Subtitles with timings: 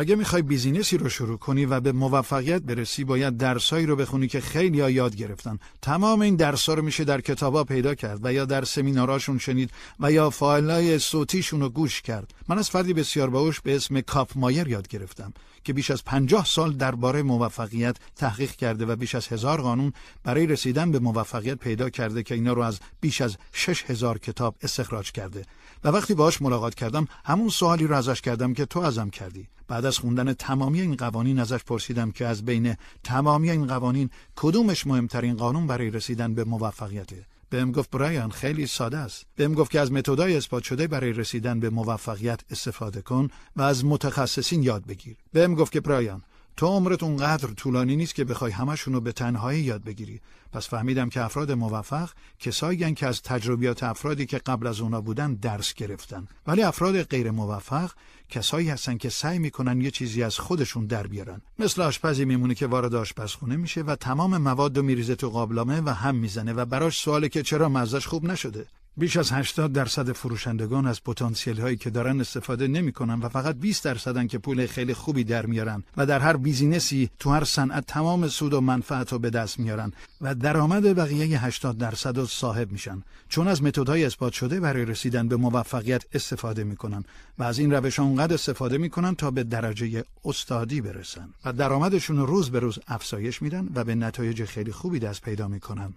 [0.00, 4.28] اگه می‌خوای business ی رو شروع کنی و به موفقیت برسی باید درسایی رو بخونی
[4.28, 5.58] که خیلی ها یاد گرفتن.
[5.82, 10.12] تمام این درسا رو میشه در کتابا پیدا کرد و یا در سمیناراشون شنید و
[10.12, 12.34] یا فایلای صوتیشون رو گوش کرد.
[12.48, 15.32] من از فردی بسیار باهوش به اسم کاپ مایر یاد گرفتم.
[15.64, 19.92] که بیش از پنجاه سال درباره موفقیت تحقیق کرده و بیش از هزار قانون
[20.24, 24.54] برای رسیدن به موفقیت پیدا کرده که اینا رو از بیش از شش هزار کتاب
[24.62, 25.44] استخراج کرده.
[25.84, 29.48] و وقتی باهاش ملاقات کردم همون سوالی رو ازش کردم که تو ازم کردی.
[29.68, 34.86] بعد از خوندن تمامی این قوانین ازش پرسیدم که از بین تمامی این قوانین کدومش
[34.86, 39.26] مهمترین قانون برای رسیدن به موفقیته؟ بهم گفت برایان خیلی ساده است.
[39.36, 43.84] بهم گفت که از متدای اثبات شده برای رسیدن به موفقیت استفاده کن و از
[43.84, 45.16] متخصصین یاد بگیر.
[45.32, 46.22] بهم گفت که برایان
[46.56, 50.20] تو عمرت اونقدر طولانی نیست که بخوای همشون رو به تنهایی یاد بگیری.
[50.52, 55.34] پس فهمیدم که افراد موفق کسایی که از تجربیات افرادی که قبل از اونا بودن
[55.34, 56.28] درس گرفتن.
[56.46, 57.90] ولی افراد غیر موفق
[58.28, 61.40] کسایی هستن که سعی می‌کنن یه چیزی از خودشون در بیارن.
[61.58, 65.88] مثل آشپزی میمونه که وارد آشپزخونه میشه و تمام مواد رو میریزه تو قابلمه و
[65.88, 68.66] هم می‌زنه و براش سواله که چرا مزهش خوب نشده.
[68.96, 73.84] بیش از 80 درصد فروشندگان از پتانسیل هایی که دارن استفاده نمی‌کنن و فقط 20
[73.84, 78.28] درصدن که پول خیلی خوبی در میارن و در هر بیزینسی تو هر صنعت تمام
[78.28, 83.02] سود و منفعت رو به دست میارن و درآمد بقیه 80 درصد رو صاحب میشن.
[83.28, 87.04] چون از متدهای اثبات شده برای رسیدن به موفقیت استفاده می‌کنن
[87.38, 92.26] و از این روش اونقدر استفاده می‌کنن تا به درجه استادی برسن و درآمدشون رو
[92.26, 95.94] روز به روز افزایش میدن و به نتایج خیلی خوبی دست پیدا می‌کنن.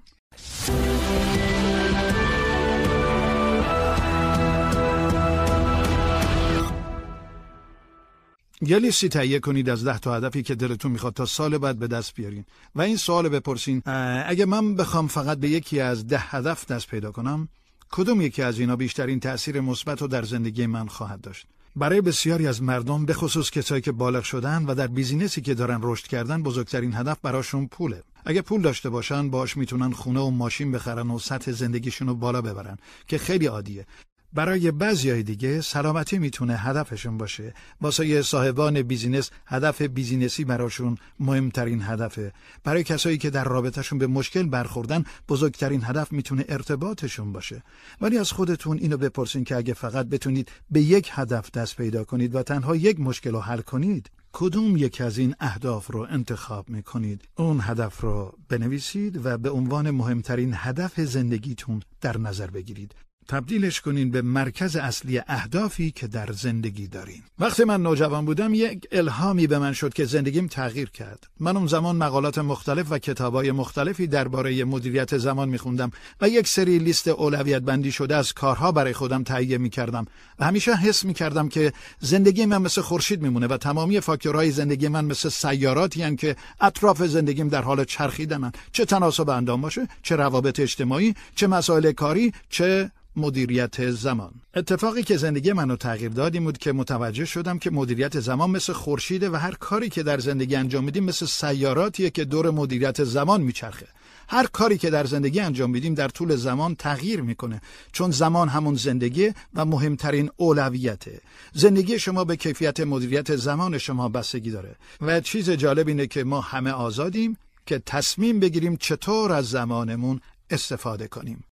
[8.65, 11.87] یه لیستی تهیه کنید از ده تا هدفی که دلتون می‌خواد تا سال بعد به
[11.87, 12.45] دست بیارین.
[12.75, 13.81] و این سوال بپرسین
[14.25, 17.47] اگه من بخوام فقط به یکی از ده هدف دست پیدا کنم
[17.91, 22.47] کدوم یکی از اینا بیشترین تاثیر مثبت رو در زندگی من خواهد داشت؟ برای بسیاری
[22.47, 26.43] از مردم به خصوص کسایی که بالغ شدن و در بیزینسی که دارن رشد کردن
[26.43, 28.03] بزرگترین هدف براشون پوله.
[28.25, 32.41] اگه پول داشته باشن باش می‌تونن خونه و ماشین بخرن و سطح زندگیشون رو بالا
[32.41, 33.85] ببرن که خیلی عادیه.
[34.33, 37.53] برای بعضی دیگه سلامتی می‌تونه هدفشون باشه.
[37.81, 42.33] واسه صاحبان business هدف business ی براشون مهمترین هدفه.
[42.63, 47.63] برای کسایی که در رابطهشون به مشکل برخوردن بزرگترین هدف می‌تونه ارتباطشون باشه.
[48.01, 52.35] ولی از خودتون اینو بپرسین که اگه فقط بتونید به یک هدف دست پیدا کنید
[52.35, 57.21] و تنها یک مشکل رو حل کنید کدوم یک از این اهداف رو انتخاب می‌کنید؟
[57.37, 62.95] اون هدف رو بنویسید و به عنوان مهمترین هدف زندگیتون در نظر بگیرید.
[63.27, 67.21] تبدیلش کنین به مرکز اصلی اهدافی که در زندگی دارین.
[67.39, 71.27] وقتی من نوجوان بودم یک الهامی به من شد که زندگیم تغییر کرد.
[71.39, 75.91] من اون زمان مقالات مختلف و کتابای مختلفی درباره مدیریت زمان میخوندم
[76.21, 80.05] و یک سری لیست اولویت بندی شده از کارها برای خودم تهیه می‌کردم.
[80.39, 85.05] و همیشه حس می‌کردم که زندگی من مثل خورشید میمونه و تمامی فاکتورهای زندگی من
[85.05, 88.51] مثل سیاراتی که اطراف زندگیم در حال چرخیدنن.
[88.71, 94.33] چه تناسب اندام باشه چه روابط اجتماعی چه مسائل کاری چه مدیریت زمان.
[94.55, 98.73] اتفاقی که زندگی منو تغییر داد این بود که متوجه شدم که مدیریت زمان مثل
[98.73, 103.41] خورشیده و هر کاری که در زندگی انجام میدیم مثل سیاراتیه که دور مدیریت زمان
[103.41, 103.87] میچرخه.
[104.29, 108.75] هر کاری که در زندگی انجام میدیم در طول زمان تغییر می‌کنه چون زمان همون
[108.75, 111.21] زندگی و مهمترین اولویته.
[111.53, 116.41] زندگی شما به کیفیت مدیریت زمان شما بستگی داره و چیز جالب اینه که ما
[116.41, 121.43] همه آزادیم که تصمیم بگیریم چطور از زمانمون استفاده کنیم.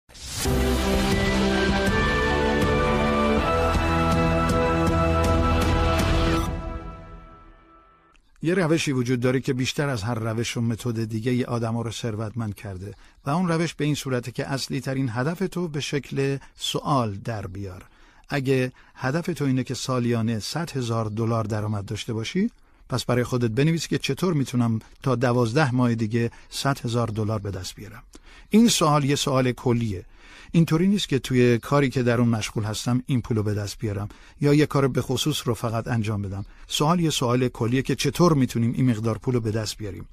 [8.43, 12.55] یه روشی وجود داره که بیشتر از هر روش و متد دیگه آدم رو ثروتمند
[12.55, 12.95] کرده
[13.27, 17.47] و اون روش به این صورته که اصلی ترین هدف تو به شکل سوال در
[17.47, 17.85] بیار.
[18.29, 22.51] اگه هدف تو اینه که سالیانه 100 هزار دلار درآمد داشته باشی
[22.89, 27.51] پس برای خودت بنویس که چطور می‌تونم تا دوازده ماه دیگه 100 هزار دلار به
[27.51, 28.03] دست بیارم.
[28.51, 30.05] این سوال یه سوال کلیه.
[30.53, 34.09] اینطوری نیست که توی کاری که در اون مشغول هستم این پولو به دست بیارم
[34.41, 36.45] یا یه کار به خصوص رو فقط انجام بدم.
[36.67, 40.09] سوال یه سوال کلیه که چطور می‌تونیم این مقدار پولو به دست بیاریم؟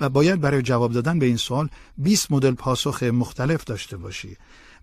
[0.00, 1.68] و باید برای جواب دادن به این سوال
[1.98, 4.36] 20 مدل پاسخ مختلف داشته باشی.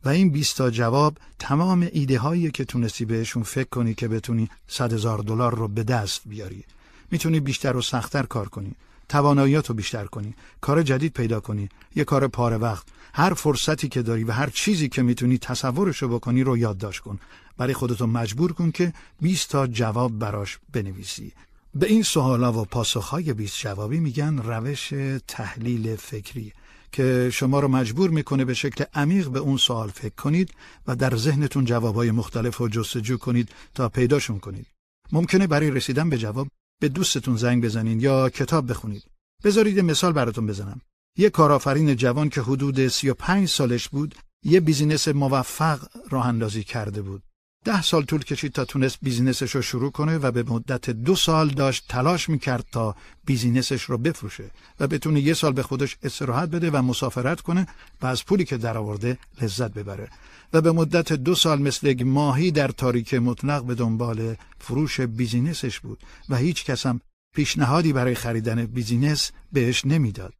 [0.05, 4.49] و این 20 تا جواب تمام ایده هایی که تونستی بهشون فکر کنی که بتونی
[4.67, 6.63] 100 هزار دلار رو به دست بیاری.
[7.11, 8.75] می‌تونی بیشتر و سختتر کار کنی.
[9.09, 10.35] تواناییات رو بیشتر کنی.
[10.61, 11.69] کار جدید پیدا کنی.
[11.95, 12.87] یه کار پاره وقت.
[13.13, 17.19] هر فرصتی که داری و هر چیزی که می‌تونی تصورشو بکنی رو یادداشت کن.
[17.57, 21.33] برای خودتو مجبور کن که 20 تا جواب براش بنویسی.
[21.75, 24.93] به این سوالا و پاسخهای 20 جوابی میگن روش
[25.27, 26.53] تحلیل فکری
[26.91, 30.53] که شما رو مجبور می‌کنه به شکل عمیق به اون سوال فکر کنید
[30.87, 34.67] و در ذهنتون جوابهای مختلف رو جستجو کنید تا پیداشون کنید.
[35.11, 36.47] ممکنه برای رسیدن به جواب
[36.83, 39.03] به دوستتون زنگ بزنین یا کتاب بخونید.
[39.43, 40.81] بذارید مثال براتون بزنم.
[41.17, 44.15] یه کارآفرین جوان که حدود 35 سالش بود،
[44.45, 47.23] یه business موفق راه اندازی کرده بود.
[47.63, 51.15] ده سال طول کشید تا تونست business ش رو شروع کنه و به مدت دو
[51.15, 52.95] سال داشت تلاش می‌کرد تا
[53.25, 57.67] business ش رو بفروشه و بتونه یه سال به خودش استراحت بده و مسافرت کنه
[58.01, 60.09] و از پولی که درآورده لذت ببره
[60.53, 65.64] و به مدت دو سال مثل یک ماهی در تاریکی مطلق به دنبال فروش business
[65.64, 67.01] ش بود و هیچ کس هم
[67.35, 70.33] پیشنهادی برای خریدن business بهش نمی‌داد.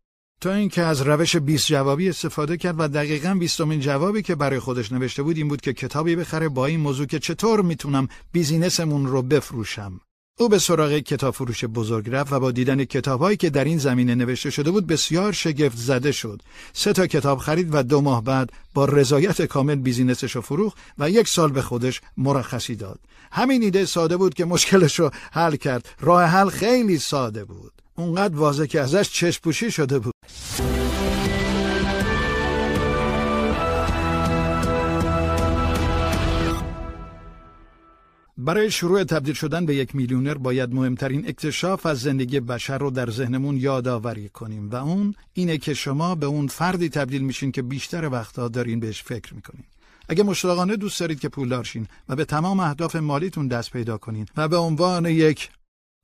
[0.44, 4.92] تا اینکه از روش 20 جوابی استفاده کرد و دقیقا بیستمین جوابی که برای خودش
[4.92, 9.22] نوشته بود این بود که کتابی بخره با این موضوع که چطور می‌تونم بیزینسمون رو
[9.22, 10.00] بفروشم.
[10.40, 14.16] او به سراغ کتاب فروش بزرگ رفت و با دیدن کتابهایی که در این زمینه
[14.16, 16.42] نوشته شده بود بسیار شگفت زده شد.
[16.74, 21.10] سه تا کتاب خرید و دو ماه بعد با رضایت کامل بیزینسش رو فروخت و
[21.10, 23.00] یک سال به خودش مرخصی داد.
[23.32, 25.90] همین ایده ساده بود که مشکلش رو حل کرد.
[26.00, 27.83] راه حل خیلی ساده بود.
[27.96, 30.14] اونقدر واضح که ازش چشم پوشی شده بود.
[38.38, 43.10] برای شروع تبدیل شدن به یک میلیونر باید مهمترین اکتشاف از زندگی بشر رو در
[43.10, 48.10] ذهنمون یادآوری کنیم و اون اینه که شما به اون فردی تبدیل میشین که بیشتر
[48.10, 49.64] وقتها دارین بهش فکر می‌کنین.
[50.10, 54.26] اگه مشتاقانه دوست دارید که پولدار شین و به تمام اهداف مالیتون دست پیدا کنین
[54.38, 55.50] و به عنوان یک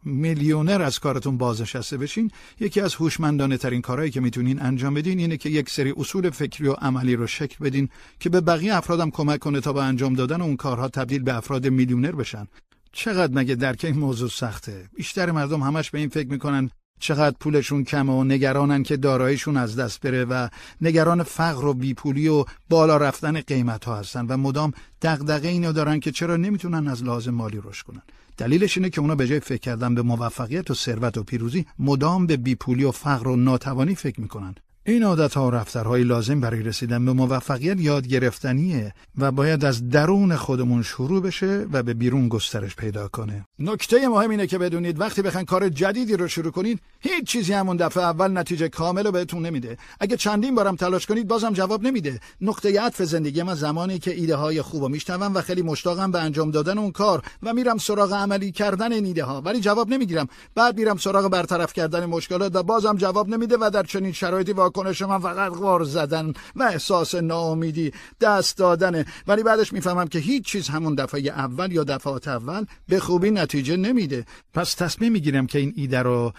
[0.06, 2.32] میلیونر از کارتون بازنشسته بشین.
[2.60, 6.68] یکی از هوشمندانه ترین کارهایی که می‌تونین انجام بدین اینه که یک سری اصول فکری
[6.68, 10.42] و عملی رو شکل بدین که به بقیه افرادم کمک کنه تا به انجام دادن
[10.42, 12.48] اون کارها تبدیل به افراد میلیونر بشن.
[12.92, 16.70] چقدر مگه درک این موضوع سخته؟ بیشتر مردم همش به این فکر می‌کنن
[17.00, 20.48] چقدر پولشون کمه و نگرانن که داراییشون از دست بره و
[20.82, 26.00] نگران فقر و بیپولی و بالا رفتن قیمت ها هستن و مدام دغدغه اینو دارن
[26.00, 28.02] که چرا نمی‌تونن از لازم مالی رشد کنن.
[28.40, 32.28] دلیلش اینه که اونا به جای فکر کردن به موفقیت و ثروت و پیروزی مدام
[32.28, 34.56] به بیپولی و فقر و ناتوانی فکر می‌کنن.
[34.92, 39.90] این عادت ها و رفتارهای لازم برای رسیدن به موفقیت یاد گرفتنیه و باید از
[39.90, 43.46] درون خودمون شروع بشه و به بیرون گسترش پیدا کنه.
[43.60, 47.78] نکته مهم اینه که بدونید وقتی بخواین کار جدیدی رو شروع کنید هیچ چیزی همون
[47.78, 49.78] دفعه اول نتیجه کامل رو بهتون نمیده.
[50.00, 52.20] اگه چندین بارم تلاش کنید بازم جواب نمیده.
[52.42, 56.52] نقطه عطف زندگی من زمانی که ایده های خوبو میشنوم و خیلی مشتاقم به انجام
[56.52, 60.28] دادن اون کار و میرم سراغ عملی کردن این ایده ها ولی جواب نمی‌گیرم.
[60.56, 65.02] بعد میرم سراغ برطرف کردن مشکلات و بازم جواب نمیده و در چنین شرایطی واکنش
[65.02, 67.92] من فقط غار زدن و احساس ناامیدی
[68.22, 69.06] دست دادنه.
[69.28, 73.78] ولی بعدش می‌فهمم که هیچ چیز همون دفعه اول یا دفعات اول به خوبی نتیجه
[73.78, 74.26] نمیده.
[74.54, 76.34] پس تصمیم می‌گیرم که این ایده رو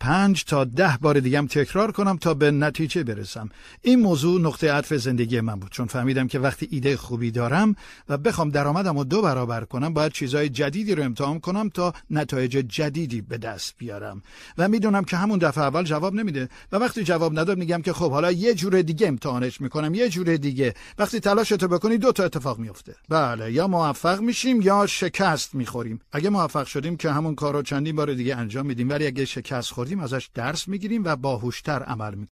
[0.00, 3.48] پنج تا ده بار دیگم تکرار کنم تا به نتیجه برسم.
[3.82, 5.70] این موضوع نقطه عطف زندگی من بود.
[5.70, 7.76] چون فهمیدم که وقتی ایده خوبی دارم
[8.08, 12.52] و بخوام درآمدم رو دو برابر کنم باید چیزهای جدیدی رو امتحان کنم تا نتایج
[12.52, 14.22] جدیدی به دست بیارم.
[14.58, 16.48] و می‌دونم که همون دفعه اول جواب نمیده.
[16.72, 19.94] و وقتی جواب نداد میگم که خب حالا یه جور دیگه امتحانش می‌کنم.
[19.94, 20.74] یه جور دیگه.
[20.98, 26.00] وقتی تلاشتو بکنی دو تا اتفاق میفته بله یا موفق میشیم یا شکست می‌خوریم.
[26.12, 30.04] اگه موفق شدیم که همون کارو چندین بار دیگه انجام میدیم ولی اگه شکست خوردیم
[30.04, 32.30] ازش درس می‌گیریم و باهوشتر عمل می‌کنیم.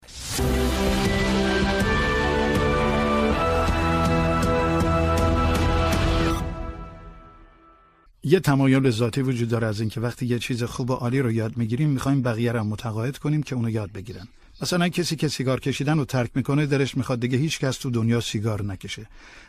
[8.23, 11.57] یه تمایل ذاتی وجود داره از اینکه وقتی یه چیز خوب و عالی رو یاد
[11.57, 14.27] می‌گیریم می‌خوایم بقیه رو متقاعد کنیم که اونو یاد بگیرن.
[14.61, 18.21] مثلا کسی که سیگار کشیدن رو ترک می‌کنه دلش می‌خواد دیگه هیچ کس تو دنیا
[18.21, 19.07] سیگار نکشه.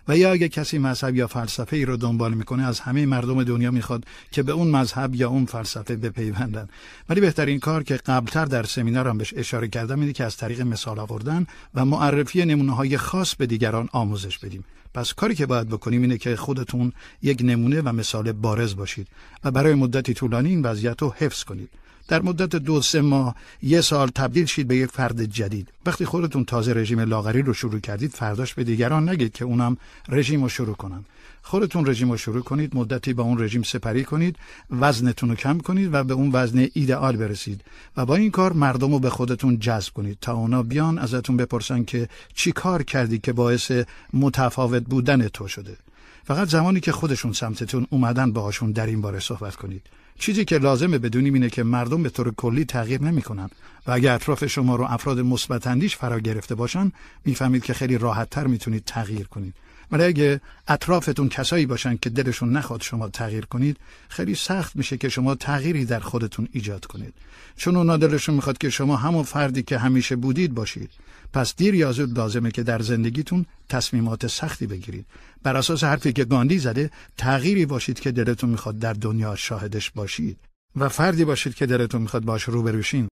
[0.08, 3.70] و یا اگه کسی مذهب یا فلسفه ای رو دنبال می‌کنه از همه مردم دنیا
[3.70, 6.68] می‌خواد که به اون مذهب یا اون فلسفه بپیوندن.
[7.08, 10.98] ولی بهترین کار که قبلتر در سمینارم بهش اشاره کردم اینه که از طریق مثال
[10.98, 14.64] آوردن و معرفی نمونه های خاص به دیگران آموزش بدیم.
[14.94, 16.92] پس کاری که باید بکنیم اینه که خودتون
[17.22, 19.08] یک نمونه و مثال بارز باشید
[19.44, 21.68] و برای مدتی طولانی این وضعیت رو حفظ کنید.
[22.08, 25.68] در مدت دو سه ماه یه سال تبدیل شید به یک فرد جدید.
[25.86, 29.76] وقتی خودتون تازه رژیم لاغری رو شروع کردید فرداش به دیگران نگید که اونم
[30.08, 31.04] رژیم رو شروع کنن.
[31.42, 34.36] خودتون رژیم رو شروع کنید مدتی با اون رژیم سپری کنید
[34.70, 37.60] وزنتون رو کم کنید و به اون وزن ایدئال برسید.
[37.96, 41.84] و با این کار مردم رو به خودتون جذب کنید تا اونا بیان ازتون بپرسن
[41.84, 43.72] که چی کار کردی که باعث
[44.12, 45.76] متفاوت بودن تو شده.
[46.24, 49.82] فقط زمانی که خودشون سمتتون اومدن باهاشون در این باره صحبت کنید.
[50.18, 53.50] چیزی که لازمه بدونیم اینه که مردم به طور کلی تغییر نمی‌کنن.
[53.86, 55.66] و اگر اطراف شما رو افراد مثبت
[55.96, 56.92] فرا گرفته باشن
[57.24, 59.54] می‌فهمید که خیلی راحت تر می‌تونید تغییر کنید.
[59.92, 63.76] ولی اگه اطرافتون کسایی باشن که دلشون نخواد شما تغییر کنید
[64.08, 67.14] خیلی سخت میشه که شما تغییری در خودتون ایجاد کنید.
[67.56, 70.90] چون اونا دلشون می‌خواد که شما همون فردی که همیشه بودید باشید.
[71.32, 75.06] پس دیر یا زود لازمه که در زندگیتون تصمیمات سختی بگیرید.
[75.42, 80.36] بر اساس حرفی که گاندی زده تغییری باشید که دلتون می‌خواد در دنیا شاهدش باشید.
[80.76, 83.08] و فردی باشید که دلتون می‌خواد باش روبروشین.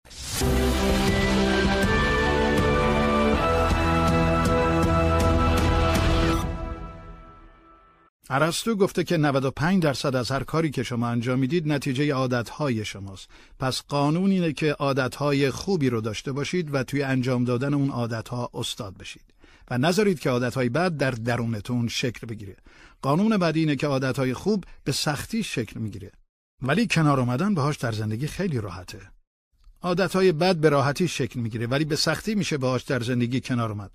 [8.30, 13.28] ارسطو گفته که 95 درصد از هر کاری که شما انجام می‌دید نتیجه عادتهای شماست.
[13.58, 18.50] پس قانون اینه که عادتهای خوبی رو داشته باشید و توی انجام دادن اون عادتها
[18.54, 19.22] استاد بشید.
[19.70, 22.56] و نذارید که عادتهای بد در درونتون شکل بگیره.
[23.02, 26.12] قانون بعدی اینه که عادتهای خوب به سختی شکل می‌گیره.
[26.62, 29.00] ولی کنار اومدن باهاش در زندگی خیلی راحته.
[29.82, 33.90] عادتهای بد به راحتی شکل می‌گیره ولی به سختی میشه باهاش در زندگی کنار اومد.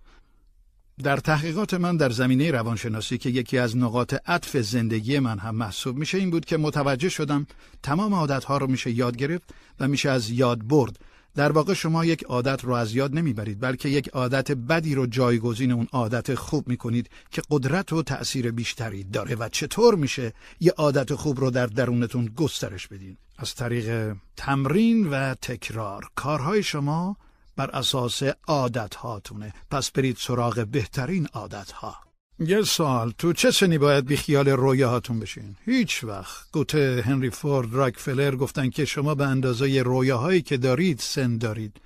[1.04, 5.98] در تحقیقات من در زمینه روانشناسی که یکی از نقاط عطف زندگی من هم محسوب
[5.98, 7.48] میشه این بود که متوجه شدم
[7.84, 11.00] تمام عادتها رو میشه یاد گرفت و میشه از یاد برد.
[11.36, 15.72] در واقع شما یک عادت رو از یاد نمی‌برید بلکه یک عادت بدی رو جایگزین
[15.72, 19.36] اون عادت خوب می‌کنید که قدرت و تأثیر بیشتری داره.
[19.36, 25.34] و چطور میشه یه عادت خوب رو در درونتون گسترش بدین؟ از طریق تمرین و
[25.34, 26.10] تکرار.
[26.16, 27.18] کارهای شما
[27.56, 31.96] بر اساس عادت هاتونه پس برید سراغ بهترین عادت ها
[32.40, 36.52] یه سال تو چه سنی باید بی خیال رویاهاتون بشین؟ هیچ وقت.
[36.52, 41.78] گوته هنری فورد راکفلر گفتن که شما به اندازه رویاهایی که دارید سن دارید.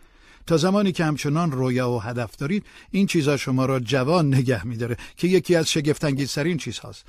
[0.48, 4.98] تا زمانی که همچنان رویا و هدف دارید این چیزها شما را جوان نگه میداره
[5.18, 7.06] که یکی از شگفتانگیزترین چیزهاست.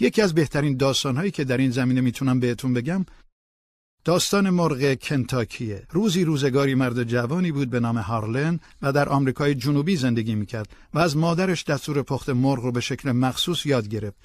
[0.00, 3.04] یکی از بهترین داستانهایی که در این زمینه می‌تونم بهتون بگم
[4.04, 5.86] داستان مرغ کنتاکیه.
[5.90, 10.98] روزی روزگاری مرد جوانی بود به نام هارلن و در آمریکای جنوبی زندگی می‌کرد و
[10.98, 14.16] از مادرش دستور پخت مرغ رو به شکل مخصوص یاد گرفت.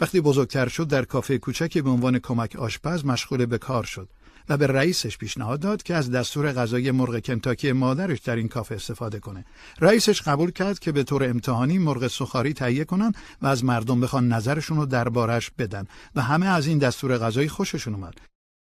[0.00, 4.08] وقتی بزرگتر شد در کافه کوچکی به عنوان کمک آشپز مشغول به کار شد.
[4.48, 8.74] و به رئیسش پیشنهاد داد که از دستور غذای مرغ کنتاکی مادرش در این کافه
[8.74, 9.44] استفاده کنه.
[9.80, 14.28] رئیسش قبول کرد که به طور امتحانی مرغ سخاری تهیه کنن و از مردم بخوان
[14.28, 18.14] نظرشون رو دربارش بدن و همه از این دستور غذایی خوششون اومد.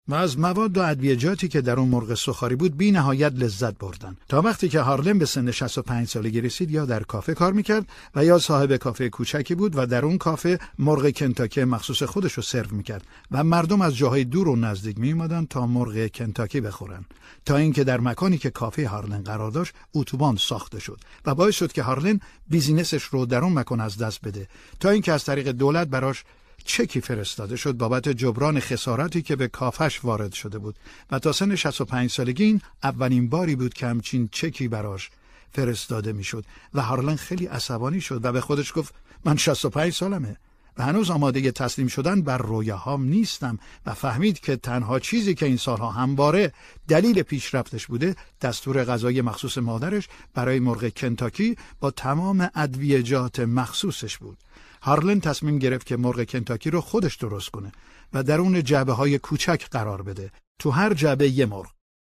[0.07, 4.17] و از مواد و ادویجاتی که در اون مرغ سخاری بود بی نهایت لذت بردن
[4.29, 8.25] تا وقتی که هارلم به سن 65 سالگی رسید یا در کافه کار می‌کرد و
[8.25, 12.75] یا صاحب کافه کوچکی بود و در اون کافه مرغ کنتاکی مخصوص خودش رو سرو
[12.75, 17.05] می‌کرد و مردم از جاهای دور و نزدیک میومدن تا مرغ کنتاکی بخورن.
[17.45, 21.71] تا اینکه در مکانی که کافه هارلن قرار داشت اتوبان ساخته شد و باعث شد
[21.71, 22.19] که هارلن
[22.49, 24.47] بیزینسش رو در اون مکان از دست بده.
[24.79, 26.23] تا اینکه از طریق دولت براش
[26.65, 30.75] چکی فرستاده شد بابت جبران خسارتی که به کافش وارد شده بود.
[31.11, 35.09] و تا سن 65 سالگی این اولین باری بود که همچین چکی براش
[35.51, 36.45] فرستاده می‌شد.
[36.73, 38.93] و هارلن خیلی عصبانی شد و به خودش گفت
[39.25, 40.37] من 65 سالمه.
[40.77, 45.57] و هنوز آماده تسلیم شدن بر رویاهام نیستم و فهمید که تنها چیزی که این
[45.57, 46.53] سالها همواره
[46.87, 54.37] دلیل پیشرفتش بوده دستور غذای مخصوص مادرش برای مرغ کنتاکی با تمام ادویجات مخصوصش بود.
[54.81, 57.71] هارلن تصمیم گرفت که مرغ کنتاکی رو خودش درست کنه
[58.13, 60.31] و در اون جعبه های کوچک قرار بده.
[60.59, 61.71] تو هر جعبه یه مرغ.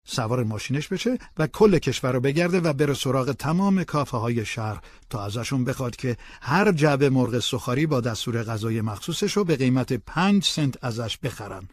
[0.10, 4.80] سوار ماشینش بشه و کل کشور رو بگرده و بره سراغ تمام کافه های شهر
[5.10, 9.94] تا ازشون بخواد که هر جعبه مرغ سخاری با دستور غذای مخصوصش رو به قیمت
[9.94, 11.68] پنج سنت ازش بخرن.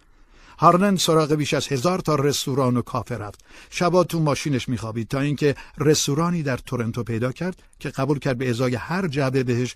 [0.58, 3.44] هارلن سراغ بیش از هزار تا رستوران و کافه رفت.
[3.70, 8.50] شبا تو ماشینش میخوابید تا اینکه رستورانی در تورنتو پیدا کرد که قبول کرد به
[8.50, 9.74] ازای هر جعبه بهش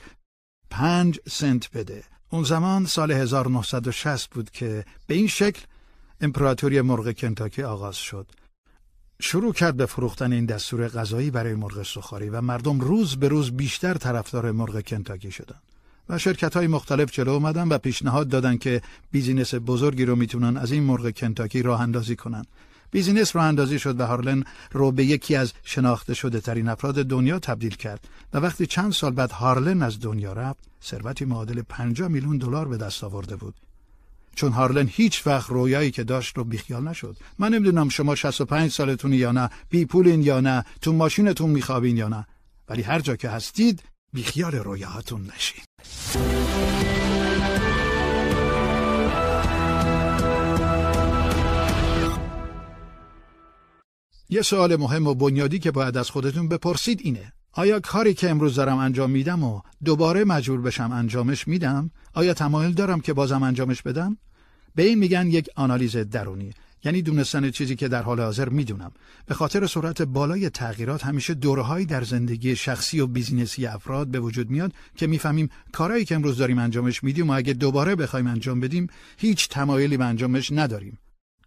[0.71, 5.61] پنج سنت بده اون زمان سال 1960 بود که به این شکل
[6.21, 8.27] امپراتوری مرغ کنتاکی آغاز شد
[9.23, 13.51] شروع کرد به فروختن این دستور غذایی برای مرغ سوخاری و مردم روز به روز
[13.51, 15.57] بیشتر طرفدار مرغ کنتاکی شدن
[16.09, 20.73] و شرکت های مختلف جلو اومدن و پیشنهاد دادن که business بزرگی رو می‌تونن از
[20.73, 22.45] این مرغ کنتاکی راه اندازی کنن.
[22.91, 27.39] business راه اندازی شد و هارلن رو به یکی از شناخته شده ترین افراد دنیا
[27.39, 32.39] تبدیل کرد و وقتی چند سال بعد هارلن از دنیا رفت ثروتی معادل 50 میلیون
[32.39, 33.55] دلار به دست آورده بود.
[34.39, 37.17] چون هارلن هیچ وقت رویایی که داشت رو بیخیال نشد.
[37.39, 42.09] من نمی‌دونم شما 65 سالتون یا نه بی پولین یا نه تو ماشینتون میخوابین یا
[42.09, 42.27] نه.
[42.69, 45.65] ولی هر جا که هستید بیخیال رویاهاتون نشین.
[54.29, 57.33] یه سوال مهم و بنیادی که باید از خودتون بپرسید اینه.
[57.53, 62.73] آیا کاری که امروز دارم انجام میدم و دوباره مجبور بشم انجامش میدم؟ آیا تمایل
[62.73, 64.17] دارم که بازم انجامش بدم؟
[64.75, 66.51] به این میگن یک آنالیز درونی
[66.85, 68.93] یعنی دونستن چیزی که در حال حاضر می‌دونم
[69.27, 74.21] به خاطر سرعت بالای تغییرات همیشه دوره‌هایی در زندگی شخصی و business ی افراد به
[74.21, 78.61] وجود میاد که می‌فهمیم کارهایی که امروز داریم انجامش میدیم و اگه دوباره بخوایم انجام
[78.61, 78.87] بدیم
[79.17, 80.99] هیچ تمایلی به انجامش نداریم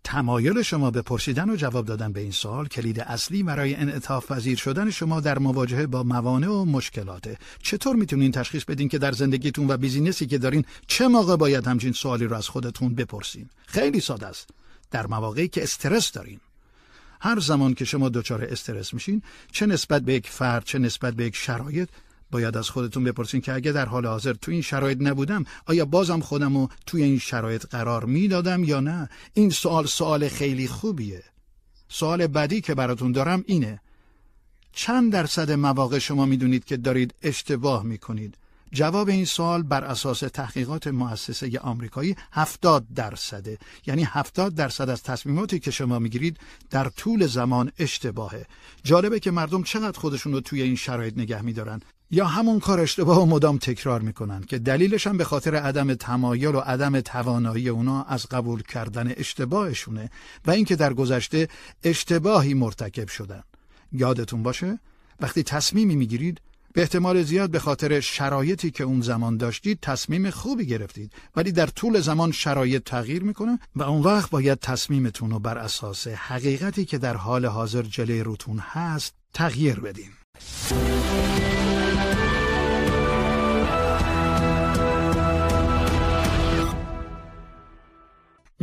[0.03, 4.57] تمایل شما به پرسیدن و جواب دادن به این سوال کلید اصلی برای انعطاف پذیر
[4.57, 7.37] شدن شما در مواجهه با موانع و مشکلاته.
[7.61, 11.67] چطور می‌تونین تشخیص بدین که در زندگیتون و business ی که دارین چه موقع باید
[11.67, 14.49] همچین سوالی رو از خودتون بپرسین؟ خیلی ساده است.
[14.91, 16.39] در مواقعی که استرس دارین.
[17.21, 21.25] هر زمان که شما دچار استرس میشین چه نسبت به یک فرد چه نسبت به
[21.25, 21.89] یک شرایط
[22.31, 26.19] باید از خودتون بپرسین که اگه در حال حاضر تو این شرایط نبودم آیا بازم
[26.19, 31.23] خودم رو توی این شرایط قرار می‌دادم یا نه؟ این سوال سوال خیلی خوبیه.
[31.89, 33.81] سوال بعدی که براتون دارم اینه.
[34.73, 38.37] چند درصد مواقع شما می‌دونید که دارید اشتباه می‌کنید؟
[38.73, 43.57] جواب این سوال بر اساس تحقیقات مؤسسه آمریکایی 70 درصده.
[43.85, 46.37] یعنی 70 درصد از تصمیماتی که شما می‌گیرید
[46.69, 48.45] در طول زمان اشتباهه.
[48.83, 51.81] جالبه که مردم چقدر خودشون رو توی این شرایط نگه میدارن.
[52.11, 56.55] یا همون کار اشتباه و مدام تکرار می‌کنن که دلیلش هم به خاطر عدم تمایل
[56.55, 60.09] و عدم توانایی اونا از قبول کردن اشتباهشونه
[60.45, 61.47] و اینکه در گذشته
[61.83, 63.43] اشتباهی مرتکب شدن.
[63.91, 64.79] یادتون باشه؟
[65.19, 66.41] وقتی تصمیمی می‌گیرید
[66.73, 71.13] به احتمال زیاد به خاطر شرایطی که اون زمان داشتید تصمیم خوبی گرفتید.
[71.35, 76.07] ولی در طول زمان شرایط تغییر می‌کنه و اون وقت باید تصمیمتون رو بر اساس
[76.07, 80.09] حقیقتی که در حال حاضر جلوی روتون هست تغییر بدین.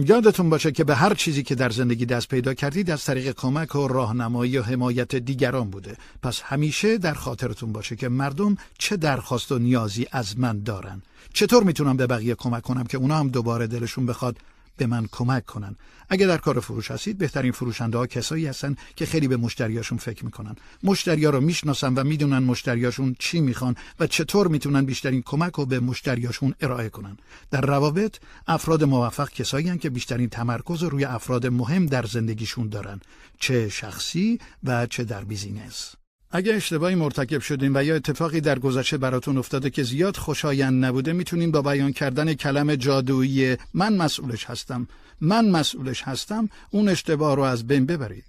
[0.07, 3.75] یادتون باشه که به هر چیزی که در زندگی دست پیدا کردید از طریق کمک
[3.75, 5.97] و راهنمایی و حمایت دیگران بوده.
[6.23, 11.02] پس همیشه در خاطرتون باشه که مردم چه درخواست و نیازی از من دارن.
[11.33, 14.37] چطور می‌تونم به بقیه کمک کنم که اونا هم دوباره دلشون بخواد
[14.78, 15.76] به من کمک کنن.
[16.08, 20.25] اگه در کار فروش هستید بهترین فروشنده ها کسایی هستن که خیلی به مشتریاشون فکر
[20.25, 20.56] می‌کنن.
[20.82, 25.80] مشتریا رو می‌شناسن و می‌دونن مشتریاشون چی می‌خوان و چطور می‌تونن بیشترین کمک رو به
[25.80, 27.16] مشتریاشون ارائه کنن.
[27.50, 28.16] در روابط
[28.47, 33.00] افراد موفق کسایی هستن که بیشترین تمرکز روی افراد مهم در زندگیشون دارن.
[33.38, 35.98] چه شخصی و چه در بیزینس.
[36.30, 41.12] اگه اشتباهی مرتکب شدین و یا اتفاقی در گذشته براتون افتاده که زیاد خوشایند نبوده
[41.12, 44.88] می‌تونین با بیان کردن کلم جادویی من مسئولش هستم.
[45.21, 48.25] من مسئولش هستم اون اشتباه رو از بین ببرید.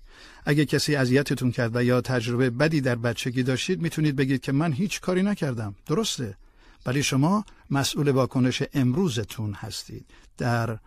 [0.46, 4.74] اگه کسی اذیتتون کرد و یا تجربه بدی در بچگی داشتید می‌تونید بگید که من
[4.74, 5.76] هیچ کاری نکردم.
[5.88, 6.38] درسته.
[6.86, 10.06] ولی شما مسئول واکنش امروزتون هستید.
[10.38, 10.78] در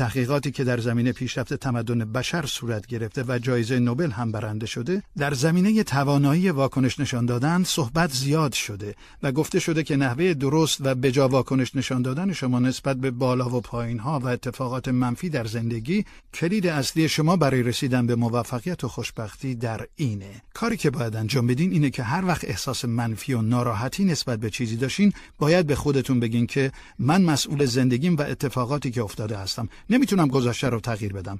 [0.00, 5.02] تحقیقاتی که در زمینه پیشرفت تمدن بشر صورت گرفته و جایزه نوبل هم برنده شده
[5.18, 10.78] در زمینه توانایی واکنش نشان دادن صحبت زیاد شده و گفته شده که نحوه درست
[10.80, 15.28] و بجا واکنش نشان دادن شما نسبت به بالا و پایین ها و اتفاقات منفی
[15.28, 20.42] در زندگی کلید اصلی شما برای رسیدن به موفقیت و خوشبختی در اینه.
[20.54, 24.50] کاری که باید انجام بدین اینه که هر وقت احساس منفی و ناراحتی نسبت به
[24.50, 29.68] چیزی داشتین باید به خودتون بگین که من مسئول زندگیم و اتفاقاتی که افتاده هستم.
[29.90, 31.38] نمی‌تونم گذشته رو تغییر بدم.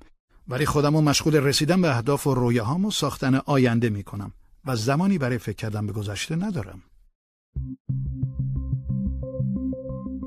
[0.48, 4.32] ولی خودم رو مشغول رسیدن به اهداف و رویاهام و ساختن آینده می‌کنم
[4.64, 6.82] و زمانی برای فکر کردن به گذشته ندارم.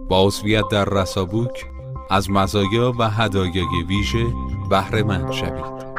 [0.09, 0.31] با
[0.71, 1.65] در رسابوک
[2.09, 4.25] از مزایا و هدایای ویژه
[4.69, 5.92] بهره مند شوید.